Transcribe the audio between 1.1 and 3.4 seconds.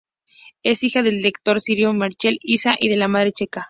director sirio Michel Issa y de madre